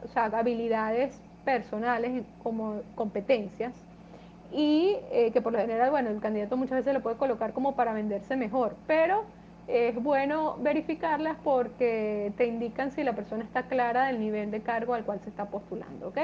o 0.04 0.08
sea, 0.12 0.26
habilidades 0.26 1.18
personales 1.44 2.24
como 2.42 2.82
competencias 2.94 3.74
y 4.52 4.96
eh, 5.10 5.30
que 5.32 5.40
por 5.40 5.52
lo 5.52 5.58
general, 5.58 5.90
bueno, 5.90 6.10
el 6.10 6.20
candidato 6.20 6.56
muchas 6.56 6.78
veces 6.78 6.94
lo 6.94 7.02
puede 7.02 7.16
colocar 7.16 7.52
como 7.52 7.74
para 7.74 7.92
venderse 7.92 8.36
mejor, 8.36 8.76
pero 8.86 9.24
es 9.66 10.00
bueno 10.00 10.56
verificarlas 10.60 11.36
porque 11.42 12.32
te 12.36 12.46
indican 12.46 12.92
si 12.92 13.02
la 13.02 13.14
persona 13.14 13.44
está 13.44 13.64
clara 13.64 14.06
del 14.06 14.20
nivel 14.20 14.50
de 14.50 14.62
cargo 14.62 14.94
al 14.94 15.04
cual 15.04 15.20
se 15.20 15.30
está 15.30 15.46
postulando, 15.50 16.08
¿ok? 16.08 16.18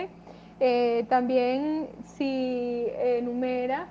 Eh, 0.64 1.07
también 1.09 1.88
si 2.04 2.87
enumera 2.97 3.88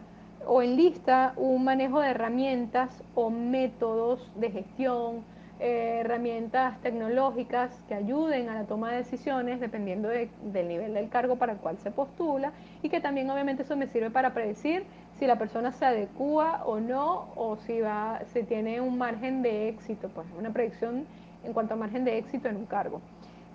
o 0.47 0.61
enlista 0.61 1.33
un 1.35 1.65
manejo 1.65 1.99
de 1.99 2.11
herramientas 2.11 3.03
o 3.13 3.29
métodos 3.29 4.31
de 4.35 4.51
gestión, 4.51 5.25
eh, 5.59 5.97
herramientas 5.99 6.79
tecnológicas 6.79 7.77
que 7.89 7.95
ayuden 7.95 8.47
a 8.47 8.53
la 8.53 8.63
toma 8.67 8.91
de 8.91 8.99
decisiones 8.99 9.59
dependiendo 9.59 10.07
del 10.07 10.29
nivel 10.69 10.93
del 10.93 11.09
cargo 11.09 11.35
para 11.35 11.51
el 11.51 11.57
cual 11.59 11.77
se 11.79 11.91
postula 11.91 12.53
y 12.81 12.87
que 12.87 13.01
también 13.01 13.29
obviamente 13.29 13.63
eso 13.63 13.75
me 13.75 13.87
sirve 13.87 14.09
para 14.09 14.33
predecir 14.33 14.85
si 15.19 15.27
la 15.27 15.37
persona 15.37 15.73
se 15.73 15.83
adecua 15.83 16.63
o 16.65 16.79
no 16.79 17.33
o 17.35 17.57
si 17.57 17.81
va, 17.81 18.21
si 18.27 18.43
tiene 18.43 18.79
un 18.79 18.97
margen 18.97 19.41
de 19.41 19.67
éxito, 19.67 20.07
pues 20.07 20.25
una 20.39 20.53
predicción 20.53 21.05
en 21.43 21.51
cuanto 21.51 21.73
a 21.73 21.77
margen 21.77 22.05
de 22.05 22.17
éxito 22.17 22.47
en 22.47 22.55
un 22.55 22.65
cargo. 22.65 23.01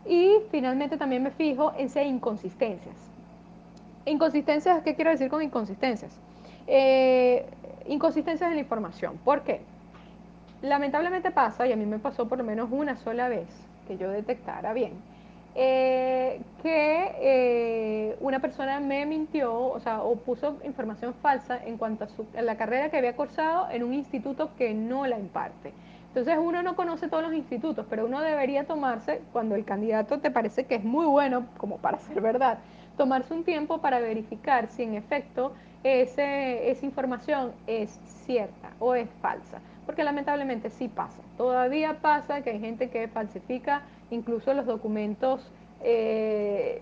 Y 0.08 0.36
finalmente 0.50 0.96
también 0.96 1.22
me 1.22 1.30
fijo 1.30 1.72
en 1.76 1.88
si 1.88 2.00
inconsistencias. 2.00 2.94
Inconsistencias, 4.04 4.82
¿qué 4.82 4.94
quiero 4.94 5.10
decir 5.10 5.28
con 5.28 5.42
inconsistencias? 5.42 6.12
Eh, 6.66 7.44
inconsistencias 7.88 8.48
en 8.48 8.54
la 8.54 8.60
información. 8.60 9.18
¿Por 9.25 9.42
qué? 9.42 9.60
Lamentablemente 10.62 11.30
pasa, 11.30 11.66
y 11.66 11.72
a 11.72 11.76
mí 11.76 11.86
me 11.86 11.98
pasó 11.98 12.28
por 12.28 12.38
lo 12.38 12.44
menos 12.44 12.68
una 12.70 12.96
sola 12.96 13.28
vez, 13.28 13.48
que 13.86 13.96
yo 13.96 14.10
detectara 14.10 14.72
bien, 14.72 14.92
eh, 15.54 16.40
que 16.62 17.12
eh, 17.20 18.16
una 18.20 18.40
persona 18.40 18.78
me 18.78 19.06
mintió, 19.06 19.54
o 19.54 19.80
sea, 19.80 20.02
o 20.02 20.16
puso 20.16 20.56
información 20.64 21.14
falsa 21.14 21.58
en 21.64 21.76
cuanto 21.78 22.04
a, 22.04 22.08
su, 22.08 22.26
a 22.36 22.42
la 22.42 22.56
carrera 22.56 22.90
que 22.90 22.98
había 22.98 23.16
cursado 23.16 23.68
en 23.70 23.82
un 23.82 23.94
instituto 23.94 24.50
que 24.56 24.75
no 24.75 25.06
la 25.06 25.18
imparte. 25.18 25.72
Entonces 26.16 26.42
uno 26.42 26.62
no 26.62 26.76
conoce 26.76 27.08
todos 27.08 27.23
los 27.23 27.35
institutos, 27.35 27.85
pero 27.90 28.06
uno 28.06 28.23
debería 28.23 28.64
tomarse, 28.64 29.20
cuando 29.35 29.54
el 29.54 29.66
candidato 29.66 30.18
te 30.18 30.30
parece 30.30 30.64
que 30.64 30.76
es 30.76 30.82
muy 30.82 31.04
bueno, 31.04 31.44
como 31.58 31.76
para 31.76 31.99
ser 31.99 32.23
verdad, 32.23 32.56
tomarse 32.96 33.35
un 33.35 33.44
tiempo 33.44 33.82
para 33.82 34.00
verificar 34.00 34.68
si 34.68 34.85
en 34.85 34.94
efecto 34.94 35.52
ese, 35.85 36.70
esa 36.70 36.87
información 36.87 37.52
es 37.66 38.00
cierta 38.25 38.70
o 38.78 38.94
es 38.94 39.11
falsa. 39.20 39.61
Porque 39.85 40.04
lamentablemente 40.04 40.70
sí 40.70 40.88
pasa. 40.88 41.20
Todavía 41.37 41.99
pasa 42.00 42.40
que 42.40 42.49
hay 42.49 42.61
gente 42.61 42.88
que 42.88 43.08
falsifica 43.08 43.82
incluso 44.11 44.54
los 44.54 44.64
documentos, 44.64 45.52
eh, 45.82 46.80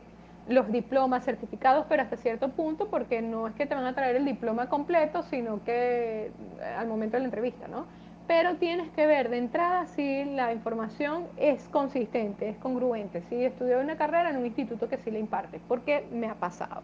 los 0.49 0.71
diplomas 0.71 1.25
certificados, 1.25 1.87
pero 1.88 2.03
hasta 2.03 2.17
cierto 2.19 2.50
punto, 2.50 2.87
porque 2.87 3.21
no 3.21 3.49
es 3.49 3.55
que 3.55 3.67
te 3.67 3.75
van 3.75 3.87
a 3.87 3.97
traer 3.97 4.14
el 4.14 4.26
diploma 4.26 4.69
completo, 4.69 5.25
sino 5.25 5.64
que 5.64 6.31
al 6.79 6.87
momento 6.87 7.17
de 7.17 7.23
la 7.23 7.25
entrevista, 7.25 7.67
¿no? 7.67 8.03
Pero 8.26 8.54
tienes 8.57 8.90
que 8.93 9.07
ver 9.07 9.28
de 9.28 9.38
entrada 9.38 9.87
si 9.87 10.25
la 10.25 10.52
información 10.52 11.26
es 11.37 11.62
consistente, 11.69 12.49
es 12.49 12.57
congruente, 12.57 13.23
si 13.28 13.45
estudió 13.45 13.81
una 13.81 13.97
carrera 13.97 14.31
en 14.31 14.37
un 14.38 14.47
instituto 14.47 14.88
que 14.88 14.97
sí 14.99 15.11
le 15.11 15.19
imparte, 15.19 15.61
porque 15.69 16.07
me 16.11 16.28
ha 16.28 16.35
pasado. 16.35 16.83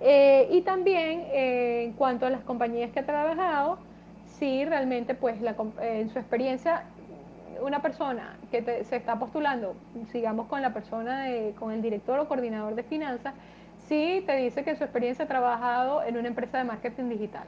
Eh, 0.00 0.48
y 0.50 0.60
también 0.60 1.24
eh, 1.32 1.84
en 1.84 1.92
cuanto 1.92 2.26
a 2.26 2.30
las 2.30 2.42
compañías 2.42 2.90
que 2.90 3.00
ha 3.00 3.06
trabajado, 3.06 3.78
si 4.38 4.64
realmente 4.66 5.14
pues 5.14 5.36
eh, 5.40 6.00
en 6.00 6.10
su 6.10 6.18
experiencia 6.18 6.84
una 7.62 7.80
persona 7.80 8.36
que 8.50 8.62
se 8.84 8.96
está 8.96 9.18
postulando, 9.18 9.74
sigamos 10.12 10.46
con 10.46 10.60
la 10.60 10.74
persona, 10.74 11.24
de, 11.24 11.54
con 11.58 11.72
el 11.72 11.80
director 11.80 12.18
o 12.18 12.28
coordinador 12.28 12.74
de 12.74 12.82
finanzas, 12.82 13.32
si 13.88 14.22
te 14.26 14.36
dice 14.36 14.62
que 14.62 14.76
su 14.76 14.84
experiencia 14.84 15.24
ha 15.24 15.28
trabajado 15.28 16.02
en 16.02 16.18
una 16.18 16.28
empresa 16.28 16.58
de 16.58 16.64
marketing 16.64 17.08
digital. 17.08 17.44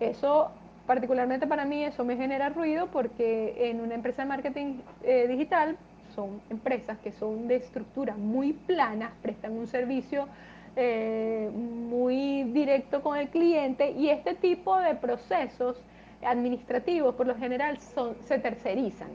Eso 0.00 0.50
particularmente 0.90 1.46
para 1.46 1.64
mí 1.66 1.84
eso 1.84 2.04
me 2.04 2.16
genera 2.16 2.48
ruido 2.48 2.88
porque 2.88 3.70
en 3.70 3.80
una 3.80 3.94
empresa 3.94 4.22
de 4.22 4.28
marketing 4.28 4.80
eh, 5.04 5.28
digital 5.28 5.76
son 6.16 6.40
empresas 6.50 6.98
que 6.98 7.12
son 7.12 7.46
de 7.46 7.54
estructura 7.54 8.16
muy 8.16 8.54
plana, 8.54 9.12
prestan 9.22 9.52
un 9.52 9.68
servicio 9.68 10.26
eh, 10.74 11.48
muy 11.54 12.42
directo 12.42 13.02
con 13.02 13.16
el 13.16 13.28
cliente 13.28 13.92
y 13.92 14.10
este 14.10 14.34
tipo 14.34 14.80
de 14.80 14.96
procesos 14.96 15.80
administrativos 16.26 17.14
por 17.14 17.28
lo 17.28 17.36
general 17.36 17.78
son, 17.78 18.16
se 18.24 18.40
tercerizan. 18.40 19.10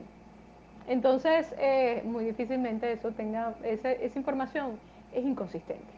Entonces, 0.88 1.54
eh, 1.60 2.04
muy 2.06 2.24
difícilmente 2.24 2.90
eso 2.90 3.12
tenga, 3.12 3.54
esa, 3.66 3.92
esa 3.92 4.18
información 4.18 4.80
es 5.14 5.26
inconsistente. 5.26 5.92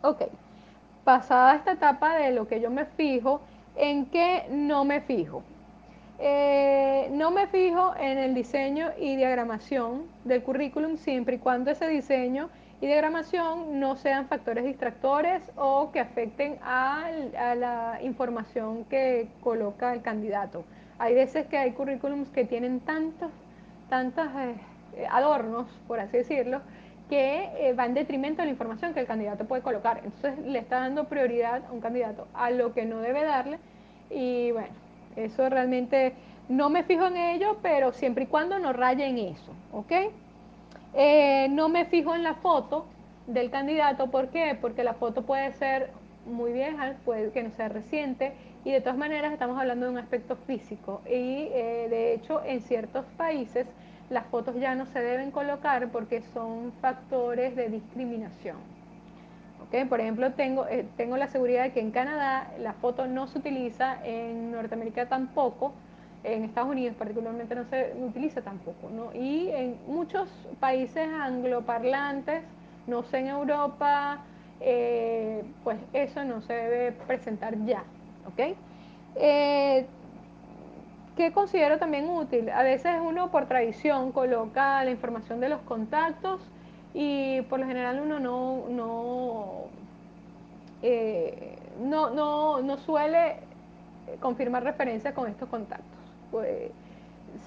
Ok, 0.00 0.22
pasada 1.04 1.56
esta 1.56 1.72
etapa 1.72 2.16
de 2.16 2.30
lo 2.30 2.48
que 2.48 2.62
yo 2.62 2.70
me 2.70 2.86
fijo, 2.86 3.42
¿En 3.76 4.06
qué 4.06 4.46
no 4.50 4.84
me 4.84 5.00
fijo? 5.00 5.42
Eh, 6.18 7.08
no 7.12 7.30
me 7.30 7.46
fijo 7.46 7.94
en 7.98 8.18
el 8.18 8.34
diseño 8.34 8.90
y 8.98 9.16
diagramación 9.16 10.02
del 10.24 10.42
currículum 10.42 10.98
siempre 10.98 11.36
y 11.36 11.38
cuando 11.38 11.70
ese 11.70 11.88
diseño 11.88 12.50
y 12.80 12.86
diagramación 12.86 13.80
no 13.80 13.96
sean 13.96 14.26
factores 14.26 14.64
distractores 14.64 15.42
o 15.56 15.90
que 15.92 16.00
afecten 16.00 16.58
a, 16.62 17.10
la 17.56 18.00
información 18.02 18.84
que 18.84 19.28
coloca 19.42 19.92
el 19.94 20.02
candidato. 20.02 20.64
Hay 20.98 21.14
veces 21.14 21.46
que 21.46 21.56
hay 21.56 21.72
currículums 21.72 22.28
que 22.30 22.44
tienen 22.44 22.80
tantos, 22.80 23.30
tantos 23.88 24.26
eh, 24.36 25.06
adornos, 25.10 25.66
por 25.86 26.00
así 26.00 26.18
decirlo, 26.18 26.60
que 27.10 27.50
eh, 27.58 27.74
va 27.74 27.86
en 27.86 27.94
detrimento 27.94 28.40
de 28.40 28.46
la 28.46 28.52
información 28.52 28.94
que 28.94 29.00
el 29.00 29.06
candidato 29.06 29.44
puede 29.44 29.62
colocar. 29.62 30.00
Entonces 30.04 30.38
le 30.46 30.60
está 30.60 30.80
dando 30.80 31.04
prioridad 31.04 31.62
a 31.68 31.72
un 31.72 31.80
candidato 31.80 32.28
a 32.32 32.50
lo 32.50 32.72
que 32.72 32.86
no 32.86 33.00
debe 33.00 33.24
darle 33.24 33.58
y 34.08 34.52
bueno, 34.52 34.74
eso 35.16 35.48
realmente 35.50 36.14
no 36.48 36.70
me 36.70 36.84
fijo 36.84 37.06
en 37.06 37.16
ello, 37.16 37.58
pero 37.62 37.92
siempre 37.92 38.24
y 38.24 38.26
cuando 38.28 38.58
no 38.58 38.72
raye 38.72 39.06
en 39.06 39.18
eso, 39.18 39.52
¿ok? 39.72 39.92
Eh, 40.94 41.48
no 41.50 41.68
me 41.68 41.84
fijo 41.84 42.14
en 42.14 42.22
la 42.22 42.34
foto 42.34 42.86
del 43.26 43.50
candidato, 43.50 44.10
¿por 44.10 44.28
qué? 44.28 44.56
Porque 44.60 44.84
la 44.84 44.94
foto 44.94 45.22
puede 45.22 45.52
ser 45.52 45.90
muy 46.26 46.52
vieja, 46.52 46.94
puede 47.04 47.30
que 47.32 47.42
no 47.42 47.50
sea 47.50 47.68
reciente 47.68 48.32
y 48.64 48.70
de 48.70 48.80
todas 48.80 48.98
maneras 48.98 49.32
estamos 49.32 49.58
hablando 49.58 49.86
de 49.86 49.92
un 49.92 49.98
aspecto 49.98 50.36
físico 50.36 51.00
y 51.06 51.48
eh, 51.52 51.86
de 51.90 52.14
hecho 52.14 52.42
en 52.44 52.60
ciertos 52.60 53.04
países 53.16 53.66
las 54.10 54.26
fotos 54.26 54.56
ya 54.56 54.74
no 54.74 54.86
se 54.86 55.00
deben 55.00 55.30
colocar 55.30 55.88
porque 55.90 56.22
son 56.34 56.72
factores 56.80 57.56
de 57.56 57.68
discriminación. 57.68 58.56
Por 59.88 60.00
ejemplo, 60.00 60.32
tengo, 60.32 60.66
eh, 60.66 60.84
tengo 60.96 61.16
la 61.16 61.28
seguridad 61.28 61.62
de 61.62 61.72
que 61.72 61.78
en 61.78 61.92
Canadá 61.92 62.50
la 62.58 62.72
foto 62.72 63.06
no 63.06 63.28
se 63.28 63.38
utiliza, 63.38 64.04
en 64.04 64.50
Norteamérica 64.50 65.08
tampoco, 65.08 65.72
en 66.24 66.42
Estados 66.42 66.70
Unidos 66.70 66.96
particularmente 66.98 67.54
no 67.54 67.64
se 67.64 67.94
utiliza 67.96 68.42
tampoco, 68.42 68.90
¿no? 68.90 69.14
Y 69.14 69.48
en 69.50 69.78
muchos 69.86 70.28
países 70.58 71.08
angloparlantes, 71.08 72.42
no 72.88 73.04
sé, 73.04 73.18
en 73.18 73.28
Europa, 73.28 74.24
eh, 74.60 75.44
pues 75.62 75.78
eso 75.92 76.24
no 76.24 76.42
se 76.42 76.52
debe 76.52 76.92
presentar 76.92 77.56
ya. 77.64 77.84
Eh, 79.14 79.86
¿Qué 81.20 81.32
considero 81.32 81.76
también 81.78 82.08
útil? 82.08 82.48
A 82.48 82.62
veces 82.62 82.98
uno 82.98 83.30
por 83.30 83.44
tradición 83.44 84.10
coloca 84.10 84.82
la 84.82 84.90
información 84.90 85.38
de 85.38 85.50
los 85.50 85.60
contactos 85.60 86.40
y 86.94 87.42
por 87.42 87.60
lo 87.60 87.66
general 87.66 88.00
uno 88.00 88.18
no, 88.18 88.64
no, 88.70 89.64
eh, 90.80 91.58
no, 91.78 92.62
no 92.62 92.78
suele 92.78 93.36
confirmar 94.18 94.64
referencias 94.64 95.12
con 95.12 95.28
estos 95.28 95.46
contactos. 95.50 96.00
Pues, 96.30 96.70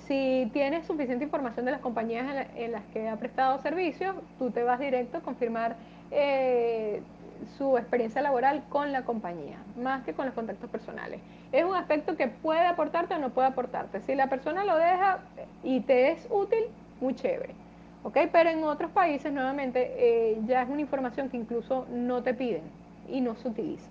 si 0.06 0.51
tienes 0.53 0.86
suficiente 0.86 1.25
información 1.25 1.65
de 1.65 1.72
las 1.72 1.82
compañías 1.82 2.48
en, 2.56 2.72
las 2.74 2.84
que 2.94 3.10
ha 3.10 3.15
prestado 3.15 3.60
servicios, 3.63 4.15
tú 4.38 4.51
te 4.51 4.62
vas 4.62 4.80
directo 4.80 5.18
a 5.18 5.22
confirmar 5.22 5.77
eh, 6.12 7.01
su 7.57 7.77
experiencia 7.77 8.21
laboral 8.21 8.63
con 8.69 8.91
la 8.91 9.03
compañía, 9.03 9.57
más 9.81 10.03
que 10.03 10.13
con 10.13 10.25
los 10.25 10.35
contactos 10.35 10.69
personales. 10.69 11.21
Es 11.51 11.63
un 11.63 11.75
aspecto 11.75 12.15
que 12.15 12.27
puede 12.27 12.65
aportarte 12.65 13.13
o 13.15 13.19
no 13.19 13.29
puede 13.29 13.47
aportarte. 13.47 14.01
Si 14.01 14.15
la 14.15 14.27
persona 14.27 14.63
lo 14.63 14.77
deja 14.77 15.19
y 15.63 15.81
te 15.81 16.12
es 16.12 16.27
útil, 16.29 16.63
muy 17.00 17.15
chévere. 17.15 17.53
¿ok? 18.03 18.17
Pero 18.31 18.50
en 18.50 18.63
otros 18.63 18.91
países, 18.91 19.31
nuevamente, 19.31 19.93
eh, 19.97 20.39
ya 20.45 20.62
es 20.62 20.69
una 20.69 20.81
información 20.81 21.29
que 21.29 21.38
incluso 21.38 21.85
no 21.89 22.21
te 22.21 22.33
piden 22.33 22.63
y 23.09 23.21
no 23.21 23.35
se 23.35 23.47
utiliza. 23.47 23.89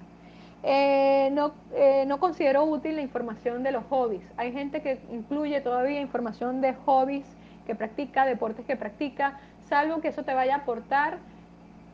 Eh, 0.63 1.31
no, 1.33 1.53
eh, 1.75 2.05
no 2.07 2.21
considero 2.21 2.65
útil 2.65 2.97
la 2.97 3.03
información 3.03 3.63
de 3.63 3.73
los 3.73 3.85
hobbies. 3.91 4.23
Hay 4.37 4.53
gente 4.53 4.81
que 4.81 5.01
incluye 5.11 5.61
todavía 5.61 6.01
información 6.01 6.61
de 6.61 6.75
hobbies 6.75 7.27
que 7.67 7.75
practica, 7.75 8.25
deportes 8.27 8.65
que 8.65 8.77
practica, 8.77 9.41
salvo 9.69 10.01
que 10.01 10.09
eso 10.09 10.23
te 10.23 10.35
vaya 10.35 10.55
a 10.55 10.59
aportar 10.59 11.19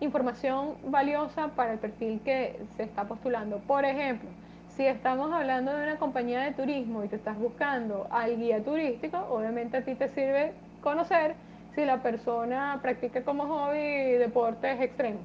información 0.01 0.77
valiosa 0.85 1.49
para 1.49 1.73
el 1.73 1.79
perfil 1.79 2.21
que 2.25 2.61
se 2.77 2.85
está 2.85 3.05
postulando. 3.05 3.59
Por 3.59 3.85
ejemplo, 3.85 4.29
si 4.77 4.87
estamos 4.87 5.33
hablando 5.33 5.75
de 5.75 5.83
una 5.83 5.97
compañía 5.97 6.41
de 6.41 6.53
turismo 6.53 7.03
y 7.03 7.09
te 7.09 7.17
estás 7.17 7.39
buscando 7.39 8.07
al 8.11 8.37
guía 8.39 8.63
turístico, 8.63 9.19
obviamente 9.31 9.79
a 9.79 9.85
ti 9.85 9.95
te 9.95 10.09
sirve 10.09 10.53
conocer 10.83 11.35
si 11.75 11.85
la 11.85 12.03
persona 12.03 12.79
practica 12.81 13.25
como 13.25 13.47
hobby 13.47 14.13
deportes 14.19 14.81
extremos. 14.81 15.23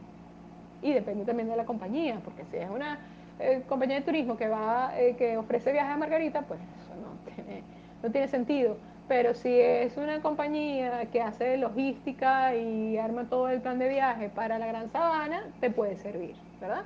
Y 0.82 0.92
depende 0.94 1.24
también 1.24 1.50
de 1.50 1.56
la 1.56 1.66
compañía, 1.66 2.20
porque 2.26 2.44
si 2.46 2.58
es 2.58 2.70
una 2.70 3.00
eh, 3.40 3.64
compañía 3.68 3.98
de 3.98 4.02
turismo 4.02 4.38
que 4.38 4.48
va, 4.48 4.92
eh, 4.98 5.16
que 5.18 5.38
ofrece 5.38 5.72
viajes 5.72 5.94
a 5.94 5.98
Margarita, 5.98 6.42
pues 6.42 6.60
eso 6.82 6.94
no 6.96 7.32
tiene, 7.36 7.64
no 8.02 8.12
tiene 8.12 8.28
sentido. 8.28 8.78
Pero 9.08 9.34
si 9.34 9.50
es 9.60 9.98
una 9.98 10.22
compañía 10.22 11.06
que 11.12 11.22
hace 11.22 11.58
logística 11.58 12.56
y 12.56 12.98
arma 12.98 13.26
todo 13.30 13.50
el 13.50 13.62
plan 13.62 13.80
de 13.80 13.90
viaje 13.90 14.30
para 14.30 14.60
la 14.60 14.68
Gran 14.68 14.92
Sabana, 14.92 15.44
te 15.60 15.70
puede 15.70 15.98
servir, 15.98 16.36
¿verdad? 16.62 16.84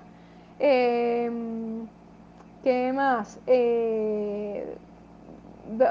Em, 0.59 1.87
¿Qué 2.63 2.91
más? 2.93 3.39
Eh, 3.47 4.77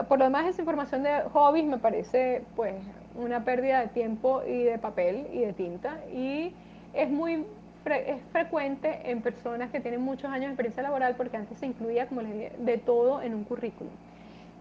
por 0.09 0.19
lo 0.19 0.25
demás, 0.25 0.47
esa 0.47 0.63
información 0.63 1.03
de 1.03 1.23
hobbies 1.33 1.65
me 1.67 1.79
parece 1.79 2.43
pues 2.57 2.75
una 3.15 3.45
pérdida 3.45 3.81
de 3.81 3.89
tiempo 3.89 4.43
y 4.47 4.63
de 4.65 4.79
papel 4.79 5.27
y 5.33 5.41
de 5.41 5.53
tinta 5.53 5.99
y 6.13 6.53
es 6.93 7.11
muy 7.11 7.47
es 7.87 8.21
frecuente 8.33 9.11
en 9.11 9.23
personas 9.23 9.71
que 9.71 9.81
tienen 9.81 10.01
muchos 10.01 10.31
años 10.31 10.47
de 10.47 10.49
experiencia 10.49 10.83
laboral 10.83 11.15
porque 11.17 11.37
antes 11.37 11.59
se 11.59 11.67
incluía, 11.67 12.09
como 12.09 12.23
les 12.23 12.33
dije, 12.33 12.53
de 12.59 12.79
todo 12.79 13.23
en 13.23 13.35
un 13.35 13.45
currículum. 13.45 13.93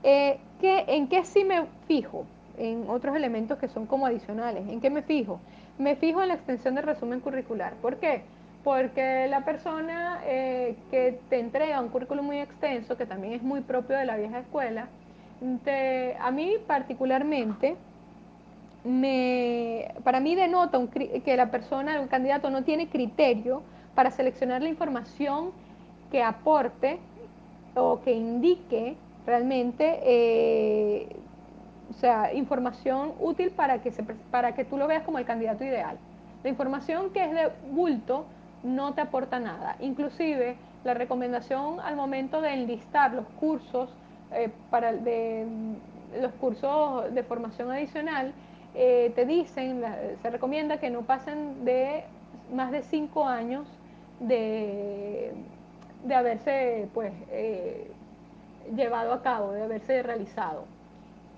Eh, 0.07 0.37
¿En 0.61 1.07
qué 1.07 1.25
sí 1.25 1.43
me 1.43 1.65
fijo? 1.87 2.25
En 2.59 2.87
otros 2.87 3.15
elementos 3.15 3.57
que 3.57 3.67
son 3.67 3.87
como 3.87 4.05
adicionales. 4.05 4.67
¿En 4.69 4.79
qué 4.79 4.91
me 4.91 5.01
fijo? 5.01 5.39
Me 5.79 5.95
fijo 5.95 6.21
en 6.21 6.27
la 6.27 6.35
extensión 6.35 6.75
del 6.75 6.85
resumen 6.85 7.19
curricular. 7.21 7.73
¿Por 7.81 7.97
qué? 7.97 8.21
Porque 8.63 9.27
la 9.27 9.43
persona 9.43 10.21
eh, 10.25 10.75
que 10.91 11.19
te 11.29 11.39
entrega 11.39 11.81
un 11.81 11.89
currículum 11.89 12.23
muy 12.23 12.37
extenso, 12.39 12.95
que 12.97 13.07
también 13.07 13.33
es 13.33 13.41
muy 13.41 13.61
propio 13.61 13.97
de 13.97 14.05
la 14.05 14.15
vieja 14.15 14.39
escuela, 14.39 14.87
a 16.19 16.31
mí 16.31 16.53
particularmente, 16.65 17.75
me, 18.83 19.91
para 20.03 20.19
mí 20.19 20.35
denota 20.35 20.79
que 20.91 21.35
la 21.35 21.49
persona, 21.51 21.99
el 21.99 22.07
candidato 22.07 22.49
no 22.51 22.63
tiene 22.63 22.87
criterio 22.89 23.63
para 23.95 24.11
seleccionar 24.11 24.61
la 24.61 24.69
información 24.69 25.51
que 26.11 26.23
aporte 26.23 26.99
o 27.75 28.01
que 28.01 28.13
indique 28.13 28.95
realmente, 29.25 29.99
eh, 30.03 31.15
o 31.89 31.93
sea, 31.93 32.33
información 32.33 33.13
útil 33.19 33.51
para 33.51 33.81
que, 33.81 33.91
se, 33.91 34.03
para 34.03 34.53
que 34.55 34.65
tú 34.65 34.77
lo 34.77 34.87
veas 34.87 35.03
como 35.03 35.17
el 35.17 35.25
candidato 35.25 35.63
ideal. 35.63 35.97
La 36.43 36.49
información 36.49 37.11
que 37.11 37.23
es 37.23 37.31
de 37.31 37.51
bulto 37.71 38.25
no 38.63 38.93
te 38.93 39.01
aporta 39.01 39.39
nada. 39.39 39.77
Inclusive 39.79 40.57
la 40.83 40.93
recomendación 40.93 41.79
al 41.79 41.95
momento 41.95 42.41
de 42.41 42.53
enlistar 42.53 43.13
los 43.13 43.25
cursos 43.39 43.89
eh, 44.31 44.49
para 44.69 44.93
de, 44.93 45.45
los 46.21 46.31
cursos 46.33 47.13
de 47.13 47.23
formación 47.23 47.71
adicional 47.71 48.33
eh, 48.73 49.11
te 49.15 49.25
dicen, 49.25 49.83
se 50.21 50.29
recomienda 50.29 50.77
que 50.77 50.89
no 50.89 51.01
pasen 51.01 51.63
de 51.63 52.03
más 52.53 52.71
de 52.71 52.83
cinco 52.83 53.25
años 53.25 53.65
de, 54.19 55.31
de 56.03 56.15
haberse 56.15 56.87
pues, 56.93 57.13
eh, 57.29 57.91
llevado 58.75 59.13
a 59.13 59.21
cabo, 59.21 59.51
de 59.51 59.63
haberse 59.63 60.01
realizado. 60.03 60.65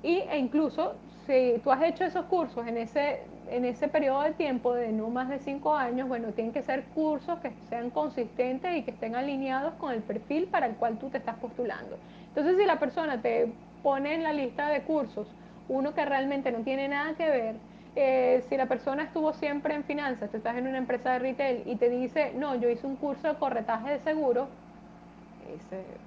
Y, 0.03 0.19
e 0.29 0.37
incluso 0.37 0.95
si 1.25 1.59
tú 1.63 1.71
has 1.71 1.83
hecho 1.83 2.03
esos 2.05 2.25
cursos 2.25 2.65
en 2.65 2.77
ese, 2.77 3.21
en 3.49 3.65
ese 3.65 3.87
periodo 3.87 4.21
de 4.21 4.31
tiempo 4.31 4.73
de 4.73 4.91
no 4.91 5.09
más 5.09 5.29
de 5.29 5.39
cinco 5.39 5.75
años, 5.75 6.07
bueno, 6.07 6.29
tienen 6.29 6.53
que 6.53 6.63
ser 6.63 6.85
cursos 6.95 7.39
que 7.39 7.51
sean 7.69 7.89
consistentes 7.89 8.77
y 8.77 8.83
que 8.83 8.91
estén 8.91 9.15
alineados 9.15 9.73
con 9.73 9.91
el 9.93 10.01
perfil 10.01 10.47
para 10.47 10.67
el 10.67 10.75
cual 10.75 10.97
tú 10.97 11.09
te 11.09 11.17
estás 11.17 11.35
postulando. 11.35 11.97
Entonces, 12.29 12.57
si 12.57 12.65
la 12.65 12.79
persona 12.79 13.21
te 13.21 13.51
pone 13.83 14.13
en 14.13 14.23
la 14.23 14.33
lista 14.33 14.69
de 14.69 14.81
cursos 14.81 15.27
uno 15.69 15.93
que 15.93 16.05
realmente 16.05 16.51
no 16.51 16.59
tiene 16.59 16.87
nada 16.87 17.13
que 17.15 17.29
ver, 17.29 17.55
eh, 17.95 18.43
si 18.47 18.55
la 18.55 18.67
persona 18.67 19.03
estuvo 19.03 19.33
siempre 19.33 19.73
en 19.73 19.83
finanzas, 19.83 20.29
tú 20.29 20.37
estás 20.37 20.55
en 20.55 20.67
una 20.67 20.77
empresa 20.77 21.13
de 21.13 21.19
retail 21.19 21.63
y 21.65 21.75
te 21.75 21.89
dice, 21.89 22.31
no, 22.35 22.55
yo 22.55 22.69
hice 22.69 22.85
un 22.85 22.95
curso 22.95 23.27
de 23.27 23.33
corretaje 23.35 23.89
de 23.89 23.99
seguros, 23.99 24.47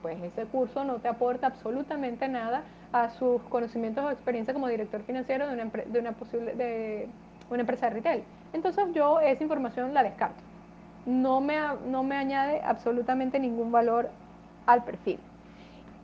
pues 0.03 0.23
ese 0.23 0.45
curso 0.47 0.85
no 0.85 0.97
te 0.97 1.09
aporta 1.09 1.49
absolutamente 1.49 2.29
nada 2.29 2.63
a 2.93 3.11
sus 3.11 3.43
conocimientos 3.43 4.05
o 4.05 4.11
experiencia 4.11 4.53
como 4.53 4.69
director 4.69 5.03
financiero 5.03 5.47
de 5.47 5.55
una, 5.55 5.65
de 5.65 5.99
una, 5.99 6.13
posible, 6.13 6.55
de 6.55 7.09
una 7.51 7.61
empresa 7.61 7.87
de 7.87 7.95
retail. 7.95 8.25
Entonces 8.53 8.85
yo 8.93 9.21
esa 9.21 9.43
información 9.43 9.95
la 9.95 10.03
descarto. 10.03 10.43
No 11.07 11.41
me, 11.41 11.59
no 11.87 12.03
me 12.03 12.17
añade 12.17 12.61
absolutamente 12.63 13.39
ningún 13.39 13.73
valor 13.73 14.11
al 14.67 14.85
perfil. 14.85 15.19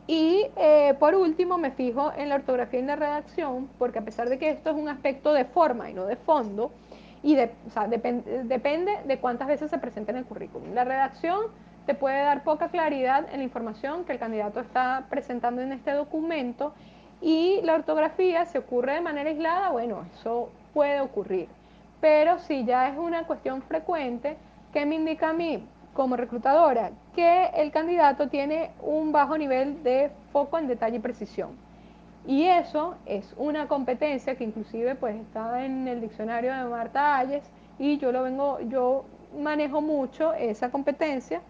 Y 0.07 0.47
eh, 0.57 0.95
por 1.01 1.15
último 1.15 1.59
me 1.59 1.73
fijo 1.73 2.13
en 2.17 2.29
la 2.29 2.37
ortografía 2.37 2.79
y 2.79 2.85
la 2.85 2.97
redacción, 2.97 3.69
porque 3.79 3.99
a 3.99 4.03
pesar 4.03 4.29
de 4.29 4.39
que 4.39 4.51
esto 4.51 4.71
es 4.71 4.77
un 4.77 4.89
aspecto 4.89 5.33
de 5.33 5.45
forma 5.45 5.91
y 5.91 5.95
no 5.95 6.07
de 6.07 6.17
fondo, 6.17 6.71
y 7.23 7.35
depende 7.35 9.01
de 9.05 9.19
cuántas 9.19 9.49
veces 9.49 9.69
se 9.69 9.79
presenta 9.79 10.13
en 10.13 10.19
el 10.19 10.25
currículum. 10.25 10.75
La 10.75 10.85
redacción 10.85 11.47
te 11.87 11.95
puede 11.95 12.19
dar 12.23 12.45
poca 12.45 12.69
claridad 12.69 13.27
en 13.33 13.39
la 13.39 13.45
información 13.45 14.05
que 14.05 14.13
el 14.13 14.19
candidato 14.19 14.61
está 14.61 15.07
presentando 15.09 15.63
en 15.63 15.73
este 15.73 15.93
documento 15.93 16.75
y 17.21 17.61
la 17.63 17.75
ortografía, 17.75 18.45
si 18.47 18.59
ocurre 18.59 18.95
de 18.95 19.01
manera 19.01 19.31
aislada, 19.31 19.71
bueno, 19.71 20.05
eso 20.19 20.51
puede 20.75 21.01
ocurrir. 21.01 21.49
Pero 22.01 22.39
si 22.41 22.65
ya 22.65 22.89
es 22.89 22.99
una 22.99 23.27
cuestión 23.27 23.63
frecuente, 23.63 24.37
¿qué 24.73 24.85
me 24.85 24.97
indica 24.97 25.31
a 25.31 25.33
mí? 25.33 25.67
como 25.97 26.15
reclutadora 26.17 26.91
que 27.15 27.47
el 27.57 27.73
candidato 27.73 28.29
tiene 28.29 28.71
un 28.83 29.11
bajo 29.11 29.37
nivel 29.39 29.83
de 29.83 30.11
foco 30.31 30.59
en 30.59 30.69
detalle 30.69 30.99
y 30.99 31.01
precisión. 31.01 31.57
Y 32.27 32.45
eso 32.45 32.97
es 33.07 33.35
una 33.39 33.67
competencia 33.67 34.37
que 34.37 34.45
inclusive 34.45 34.95
pues 34.95 35.17
está 35.17 35.65
en 35.65 35.89
el 35.89 36.01
diccionario 36.01 36.55
de 36.55 36.65
Marta 36.65 37.17
Ayes 37.17 37.45
y 37.79 37.99
yo 37.99 38.13
lo 38.13 38.23
vengo, 38.23 38.61
yo 38.69 39.07
manejo 39.39 39.81
mucho 39.81 40.35
esa 40.35 40.71
competencia. 40.71 41.41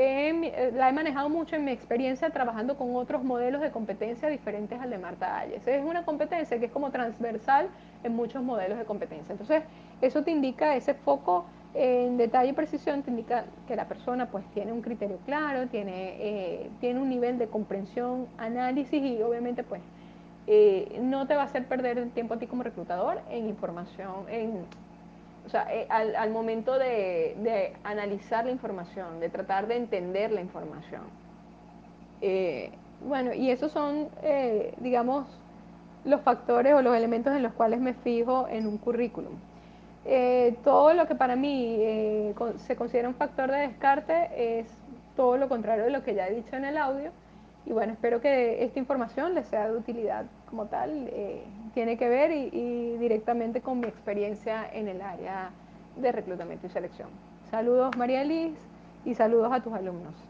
Eh, 0.00 0.70
la 0.76 0.88
he 0.88 0.92
manejado 0.92 1.28
mucho 1.28 1.56
en 1.56 1.64
mi 1.64 1.72
experiencia 1.72 2.30
trabajando 2.30 2.76
con 2.76 2.94
otros 2.94 3.24
modelos 3.24 3.60
de 3.60 3.72
competencia 3.72 4.28
diferentes 4.28 4.80
al 4.80 4.90
de 4.90 4.98
Marta 4.98 5.36
Ayes. 5.40 5.66
Es 5.66 5.84
una 5.84 6.04
competencia 6.04 6.56
que 6.60 6.66
es 6.66 6.70
como 6.70 6.92
transversal 6.92 7.68
en 8.04 8.14
muchos 8.14 8.40
modelos 8.44 8.78
de 8.78 8.84
competencia. 8.84 9.32
Entonces, 9.32 9.64
eso 10.00 10.22
te 10.22 10.30
indica 10.30 10.76
ese 10.76 10.94
foco 10.94 11.46
en 11.74 12.16
detalle 12.16 12.50
y 12.50 12.52
precisión 12.52 13.02
te 13.02 13.10
indica 13.10 13.46
que 13.66 13.74
la 13.74 13.88
persona 13.88 14.26
pues 14.26 14.44
tiene 14.54 14.72
un 14.72 14.82
criterio 14.82 15.18
claro, 15.26 15.66
tiene, 15.66 16.14
eh, 16.20 16.70
tiene 16.78 17.00
un 17.00 17.08
nivel 17.08 17.36
de 17.36 17.48
comprensión, 17.48 18.28
análisis 18.38 19.02
y 19.02 19.20
obviamente 19.20 19.64
pues 19.64 19.82
eh, 20.46 21.00
no 21.02 21.26
te 21.26 21.34
va 21.34 21.42
a 21.42 21.46
hacer 21.46 21.66
perder 21.66 21.98
el 21.98 22.12
tiempo 22.12 22.34
a 22.34 22.38
ti 22.38 22.46
como 22.46 22.62
reclutador 22.62 23.20
en 23.30 23.48
información, 23.48 24.28
en 24.28 24.64
o 25.48 25.50
sea, 25.50 25.66
eh, 25.72 25.86
al, 25.88 26.30
momento 26.30 26.78
de, 26.78 27.72
analizar 27.82 28.44
la 28.44 28.50
información, 28.50 29.18
de 29.18 29.30
tratar 29.30 29.66
de 29.66 29.76
entender 29.76 30.30
la 30.30 30.42
información. 30.42 31.04
Eh, 32.20 32.70
bueno, 33.00 33.32
y 33.32 33.50
esos 33.50 33.72
son, 33.72 34.08
eh, 34.22 34.74
digamos, 34.76 35.26
los 36.04 36.20
factores 36.20 36.74
o 36.74 36.82
los 36.82 36.94
elementos 36.94 37.34
en 37.34 37.42
los 37.42 37.54
cuales 37.54 37.80
me 37.80 37.94
fijo 37.94 38.46
en 38.48 38.66
un 38.66 38.76
currículum. 38.76 39.32
todo 40.64 40.92
lo 40.92 41.06
que 41.06 41.14
para 41.14 41.34
mí 41.34 41.80
se 42.66 42.76
considera 42.76 43.08
un 43.08 43.14
factor 43.14 43.50
de 43.50 43.68
descarte 43.68 44.58
es 44.60 44.66
todo 45.16 45.38
lo 45.38 45.48
contrario 45.48 45.84
de 45.84 45.90
lo 45.90 46.04
que 46.04 46.14
ya 46.14 46.28
he 46.28 46.34
dicho 46.34 46.56
en 46.56 46.66
el 46.66 46.76
audio. 46.76 47.10
Y 47.64 47.72
bueno, 47.72 47.94
espero 47.94 48.20
que 48.20 48.62
esta 48.64 48.78
información 48.78 49.34
les 49.34 49.46
sea 49.46 49.70
de 49.70 49.78
utilidad 49.78 50.26
como 50.48 50.66
tal. 50.66 51.10
tiene 51.74 51.96
que 51.96 52.08
ver 52.08 52.30
y 52.32 52.96
directamente 52.98 53.60
con 53.60 53.80
mi 53.80 53.86
experiencia 53.86 54.68
en 54.72 54.88
el 54.88 55.00
área 55.00 55.50
de 55.96 56.12
reclutamiento 56.12 56.66
y 56.66 56.70
selección. 56.70 57.08
Saludos 57.50 57.96
María 57.96 58.24
Liz 58.24 58.54
y 59.04 59.14
saludos 59.14 59.52
a 59.52 59.60
tus 59.60 59.72
alumnos. 59.72 60.27